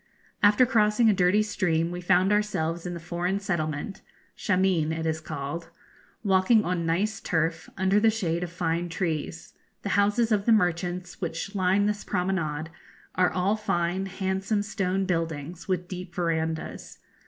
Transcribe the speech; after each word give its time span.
After 0.41 0.65
crossing 0.65 1.11
a 1.11 1.13
dirty 1.13 1.43
stream 1.43 1.91
we 1.91 2.01
found 2.01 2.31
ourselves 2.31 2.87
in 2.87 2.95
the 2.95 2.99
foreign 2.99 3.39
settlement 3.39 4.01
Shameen 4.35 4.91
it 4.91 5.05
is 5.05 5.21
called 5.21 5.69
walking 6.23 6.65
on 6.65 6.87
nice 6.87 7.19
turf, 7.21 7.69
under 7.77 7.99
the 7.99 8.09
shade 8.09 8.41
of 8.43 8.51
fine 8.51 8.89
trees. 8.89 9.53
The 9.83 9.89
houses 9.89 10.31
of 10.31 10.47
the 10.47 10.51
merchants 10.53 11.21
which 11.21 11.53
line 11.53 11.85
this 11.85 12.03
promenade 12.03 12.71
are 13.13 13.29
all 13.29 13.55
fine, 13.55 14.07
handsome 14.07 14.63
stone 14.63 15.05
buildings, 15.05 15.67
with 15.67 15.87
deep 15.87 16.15
verandahs. 16.15 16.97